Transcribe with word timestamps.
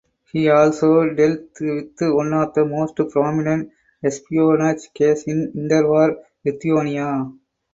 He 0.33 0.49
also 0.49 1.11
dealt 1.13 1.51
with 1.61 1.91
one 2.01 2.33
of 2.33 2.55
the 2.55 2.65
most 2.65 2.95
prominent 3.11 3.71
espionage 4.03 4.91
cases 4.95 5.27
in 5.27 5.51
interwar 5.55 6.15
Lithuania. 6.43 7.31